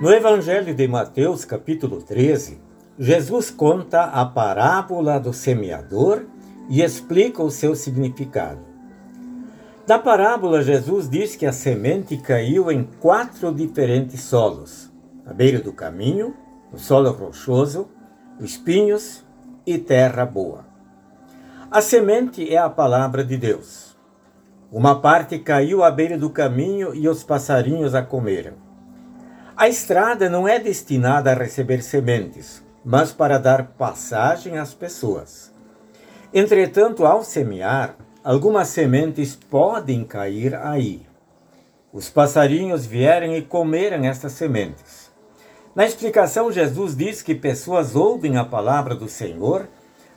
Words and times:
No 0.00 0.10
Evangelho 0.10 0.74
de 0.74 0.88
Mateus, 0.88 1.44
capítulo 1.44 2.00
13, 2.00 2.58
Jesus 2.98 3.50
conta 3.50 4.04
a 4.04 4.24
parábola 4.24 5.20
do 5.20 5.30
semeador 5.30 6.24
e 6.70 6.80
explica 6.82 7.42
o 7.42 7.50
seu 7.50 7.76
significado. 7.76 8.60
Na 9.86 9.98
parábola, 9.98 10.62
Jesus 10.62 11.06
diz 11.06 11.36
que 11.36 11.44
a 11.44 11.52
semente 11.52 12.16
caiu 12.16 12.72
em 12.72 12.88
quatro 12.98 13.52
diferentes 13.52 14.22
solos: 14.22 14.90
à 15.26 15.34
beira 15.34 15.60
do 15.60 15.70
caminho, 15.70 16.34
o 16.72 16.78
solo 16.78 17.10
rochoso, 17.10 17.86
espinhos 18.40 19.22
e 19.66 19.76
terra 19.76 20.24
boa. 20.24 20.64
A 21.70 21.82
semente 21.82 22.50
é 22.50 22.56
a 22.56 22.70
palavra 22.70 23.22
de 23.22 23.36
Deus. 23.36 23.94
Uma 24.72 24.98
parte 24.98 25.38
caiu 25.38 25.84
à 25.84 25.90
beira 25.90 26.16
do 26.16 26.30
caminho 26.30 26.94
e 26.94 27.06
os 27.06 27.22
passarinhos 27.22 27.94
a 27.94 28.00
comeram. 28.00 28.69
A 29.60 29.68
estrada 29.68 30.30
não 30.30 30.48
é 30.48 30.58
destinada 30.58 31.30
a 31.30 31.34
receber 31.34 31.82
sementes, 31.82 32.62
mas 32.82 33.12
para 33.12 33.36
dar 33.36 33.72
passagem 33.72 34.56
às 34.56 34.72
pessoas. 34.72 35.52
Entretanto, 36.32 37.04
ao 37.04 37.22
semear, 37.22 37.94
algumas 38.24 38.68
sementes 38.68 39.36
podem 39.36 40.02
cair 40.02 40.54
aí. 40.54 41.06
Os 41.92 42.08
passarinhos 42.08 42.86
vierem 42.86 43.36
e 43.36 43.42
comerem 43.42 44.08
estas 44.08 44.32
sementes. 44.32 45.10
Na 45.74 45.84
explicação, 45.84 46.50
Jesus 46.50 46.96
diz 46.96 47.20
que 47.20 47.34
pessoas 47.34 47.94
ouvem 47.94 48.38
a 48.38 48.44
palavra 48.46 48.94
do 48.94 49.10
Senhor, 49.10 49.68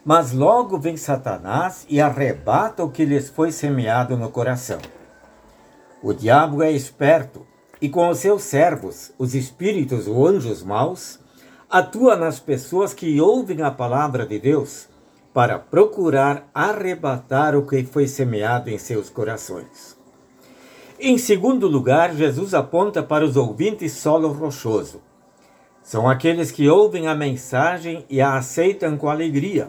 mas 0.05 0.31
logo 0.31 0.79
vem 0.79 0.95
Satanás 0.95 1.85
e 1.89 1.99
arrebata 1.99 2.81
o 2.81 2.89
que 2.89 3.03
lhes 3.03 3.27
foi 3.27 3.51
semeado 3.51 4.15
no 4.15 4.29
coração. 4.29 4.79
O 6.01 6.13
diabo 6.13 6.63
é 6.63 6.71
esperto 6.71 7.45
e 7.83 7.89
com 7.89 8.07
os 8.07 8.19
seus 8.19 8.43
servos, 8.43 9.11
os 9.19 9.35
espíritos 9.35 10.07
ou 10.07 10.25
anjos 10.25 10.63
maus, 10.63 11.19
atua 11.69 12.15
nas 12.15 12.39
pessoas 12.39 12.93
que 12.93 13.19
ouvem 13.19 13.61
a 13.61 13.69
palavra 13.69 14.25
de 14.25 14.39
Deus 14.39 14.87
para 15.33 15.59
procurar 15.59 16.49
arrebatar 16.53 17.57
o 17.57 17.67
que 17.67 17.83
foi 17.83 18.07
semeado 18.07 18.69
em 18.69 18.77
seus 18.77 19.09
corações. 19.09 19.97
Em 20.97 21.17
segundo 21.17 21.67
lugar, 21.67 22.15
Jesus 22.15 22.53
aponta 22.53 23.03
para 23.03 23.25
os 23.25 23.35
ouvintes 23.35 23.91
solo 23.91 24.29
rochoso. 24.29 25.01
São 25.81 26.09
aqueles 26.09 26.51
que 26.51 26.69
ouvem 26.69 27.07
a 27.09 27.13
mensagem 27.13 28.05
e 28.09 28.21
a 28.21 28.37
aceitam 28.37 28.95
com 28.95 29.09
alegria, 29.09 29.67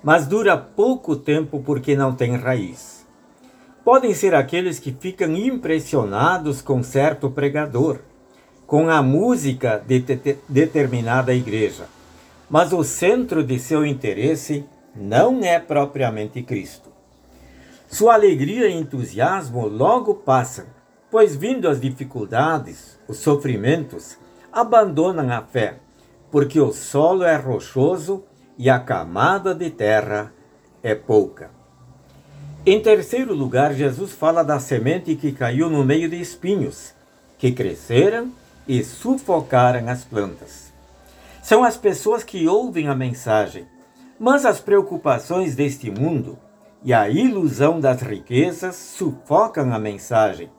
mas 0.00 0.28
dura 0.28 0.56
pouco 0.56 1.16
tempo 1.16 1.60
porque 1.66 1.96
não 1.96 2.14
tem 2.14 2.36
raiz 2.36 2.97
podem 3.88 4.12
ser 4.12 4.34
aqueles 4.34 4.78
que 4.78 4.92
ficam 4.92 5.34
impressionados 5.34 6.60
com 6.60 6.82
certo 6.82 7.30
pregador, 7.30 8.00
com 8.66 8.90
a 8.90 9.00
música 9.00 9.82
de 9.86 10.04
determinada 10.46 11.32
igreja, 11.32 11.86
mas 12.50 12.74
o 12.74 12.84
centro 12.84 13.42
de 13.42 13.58
seu 13.58 13.86
interesse 13.86 14.66
não 14.94 15.42
é 15.42 15.58
propriamente 15.58 16.42
Cristo. 16.42 16.90
Sua 17.88 18.12
alegria 18.12 18.68
e 18.68 18.74
entusiasmo 18.74 19.66
logo 19.66 20.16
passam, 20.16 20.66
pois, 21.10 21.34
vindo 21.34 21.66
as 21.66 21.80
dificuldades, 21.80 23.00
os 23.08 23.16
sofrimentos, 23.16 24.18
abandonam 24.52 25.32
a 25.32 25.40
fé, 25.40 25.78
porque 26.30 26.60
o 26.60 26.74
solo 26.74 27.24
é 27.24 27.36
rochoso 27.36 28.22
e 28.58 28.68
a 28.68 28.78
camada 28.78 29.54
de 29.54 29.70
terra 29.70 30.30
é 30.82 30.94
pouca. 30.94 31.56
Em 32.70 32.78
terceiro 32.82 33.32
lugar, 33.32 33.72
Jesus 33.72 34.12
fala 34.12 34.42
da 34.42 34.60
semente 34.60 35.16
que 35.16 35.32
caiu 35.32 35.70
no 35.70 35.82
meio 35.82 36.06
de 36.06 36.20
espinhos, 36.20 36.92
que 37.38 37.50
cresceram 37.50 38.30
e 38.68 38.84
sufocaram 38.84 39.88
as 39.88 40.04
plantas. 40.04 40.70
São 41.42 41.64
as 41.64 41.78
pessoas 41.78 42.22
que 42.22 42.46
ouvem 42.46 42.86
a 42.88 42.94
mensagem, 42.94 43.66
mas 44.20 44.44
as 44.44 44.60
preocupações 44.60 45.56
deste 45.56 45.90
mundo 45.90 46.38
e 46.84 46.92
a 46.92 47.08
ilusão 47.08 47.80
das 47.80 48.02
riquezas 48.02 48.76
sufocam 48.76 49.72
a 49.72 49.78
mensagem, 49.78 50.50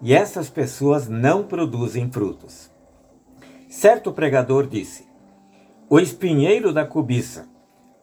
e 0.00 0.14
essas 0.14 0.48
pessoas 0.48 1.08
não 1.08 1.42
produzem 1.42 2.08
frutos. 2.08 2.70
Certo 3.68 4.12
pregador 4.12 4.68
disse: 4.68 5.04
O 5.90 5.98
espinheiro 5.98 6.72
da 6.72 6.86
cobiça, 6.86 7.48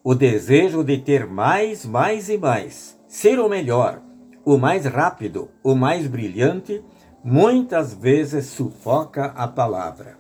o 0.04 0.14
desejo 0.14 0.84
de 0.84 0.98
ter 0.98 1.26
mais, 1.26 1.86
mais 1.86 2.28
e 2.28 2.38
mais, 2.38 3.02
Ser 3.14 3.40
o 3.40 3.48
melhor, 3.48 4.02
o 4.44 4.58
mais 4.58 4.88
rápido, 4.88 5.52
o 5.64 5.76
mais 5.76 6.08
brilhante, 6.08 6.84
muitas 7.24 7.94
vezes 7.94 8.48
sufoca 8.48 9.26
a 9.36 9.48
palavra. 9.48 10.18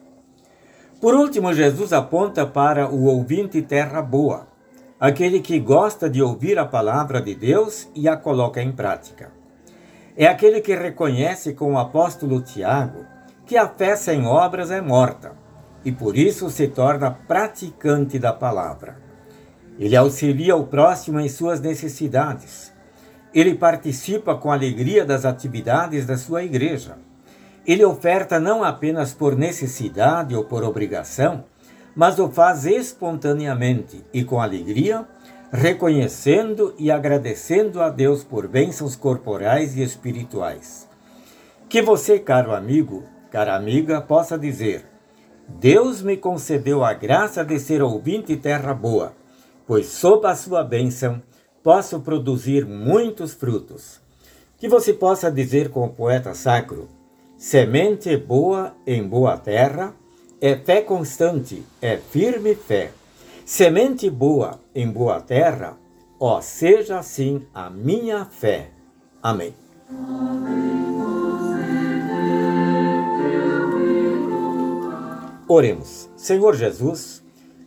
Por 1.02 1.16
último, 1.16 1.52
Jesus 1.56 1.92
aponta 1.92 2.46
para 2.46 2.88
o 2.88 3.06
ouvinte 3.06 3.64
terra 3.64 4.00
boa, 4.00 4.46
aquele 5.00 5.40
que 5.40 5.60
gosta 5.60 6.08
de 6.08 6.22
ouvir 6.22 6.60
a 6.60 6.68
palavra 6.68 7.20
de 7.20 7.34
Deus 7.34 7.90
e 7.96 8.08
a 8.08 8.16
coloca 8.16 8.62
em 8.62 8.72
prática. 8.72 9.32
É 10.16 10.28
aquele 10.28 10.62
que 10.62 10.76
reconhece 10.76 11.54
com 11.54 11.74
o 11.74 11.80
apóstolo 11.80 12.44
Tiago 12.44 13.08
que 13.44 13.58
a 13.58 13.68
fé 13.68 13.96
sem 13.96 14.28
obras 14.28 14.70
é 14.70 14.82
morta 14.82 15.32
e 15.84 15.92
por 15.92 16.16
isso 16.16 16.48
se 16.52 16.68
torna 16.68 17.10
praticante 17.10 18.20
da 18.20 18.32
palavra. 18.32 19.02
Ele 19.80 19.96
auxilia 19.96 20.56
o 20.56 20.68
próximo 20.68 21.20
em 21.20 21.28
suas 21.28 21.60
necessidades 21.60 22.72
ele 23.34 23.56
participa 23.56 24.36
com 24.36 24.52
alegria 24.52 25.04
das 25.04 25.26
atividades 25.26 26.06
da 26.06 26.18
sua 26.18 26.44
igreja. 26.44 26.98
Ele 27.66 27.84
oferta 27.84 28.40
não 28.40 28.64
apenas 28.64 29.14
por 29.14 29.36
necessidade 29.36 30.36
ou 30.36 30.44
por 30.44 30.64
obrigação, 30.64 31.46
mas 31.96 32.20
o 32.20 32.30
faz 32.30 32.66
espontaneamente 32.66 34.04
e 34.14 34.24
com 34.24 34.42
alegria, 34.42 35.08
reconhecendo 35.52 36.74
e 36.78 36.92
agradecendo 36.92 37.82
a 37.82 37.90
Deus 37.90 38.24
por 38.24 38.48
bênçãos 38.48 38.96
corporais 38.96 39.76
e 39.78 39.82
espirituais. 39.82 40.88
Que 41.70 41.82
você, 41.82 42.20
caro 42.20 42.54
amigo, 42.54 43.04
cara 43.32 43.56
amiga, 43.56 44.02
possa 44.02 44.38
dizer: 44.38 44.86
Deus 45.48 46.02
me 46.02 46.18
concedeu 46.18 46.84
a 46.84 46.94
graça 46.94 47.44
de 47.44 47.60
ser 47.60 47.82
ouvinte 47.82 48.36
terra 48.36 48.74
boa, 48.74 49.14
pois 49.66 49.88
sob 49.88 50.28
a 50.28 50.36
sua 50.36 50.64
bênção 50.64 51.22
posso 51.64 52.02
produzir 52.02 52.66
muitos 52.66 53.34
frutos. 53.34 54.02
Que 54.58 54.68
você 54.68 54.94
possa 54.94 55.32
dizer 55.32 55.70
com 55.70 55.86
o 55.86 55.90
poeta 55.90 56.34
sacro: 56.34 56.90
semente 57.38 58.16
boa 58.18 58.76
em 58.86 59.02
boa 59.02 59.38
terra, 59.38 59.96
é 60.42 60.56
fé 60.56 60.82
constante, 60.82 61.64
é 61.82 61.98
firme 61.98 62.54
fé. 62.54 62.92
Semente 63.46 64.10
boa 64.10 64.60
em 64.74 64.90
boa 64.90 65.20
terra, 65.20 65.78
ó, 66.20 66.40
seja 66.42 67.00
assim 67.00 67.46
a 67.54 67.70
minha 67.70 68.26
fé. 68.26 68.70
Amém. 69.22 69.54
Oremos. 75.48 76.10
Senhor 76.16 76.56
Jesus, 76.56 77.22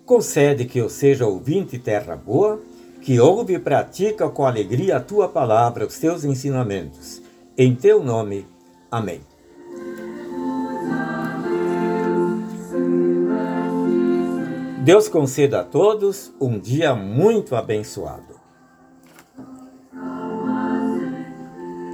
concede 0.07 0.65
que 0.65 0.79
eu 0.79 0.89
seja 0.89 1.27
ouvinte 1.27 1.79
terra 1.79 2.17
boa 2.17 2.61
que 3.07 3.21
ouve 3.21 3.55
e 3.55 3.59
pratica 3.61 4.29
com 4.29 4.45
alegria 4.45 4.97
a 4.97 5.01
tua 5.01 5.29
palavra, 5.29 5.87
os 5.87 5.97
teus 5.97 6.25
ensinamentos. 6.25 7.23
Em 7.57 7.73
teu 7.73 8.03
nome. 8.03 8.45
Amém. 8.91 9.21
Deus 14.83 15.09
conceda 15.09 15.61
a 15.61 15.63
todos 15.63 16.33
um 16.41 16.59
dia 16.59 16.97
muito 16.97 17.55
abençoado. 17.55 18.36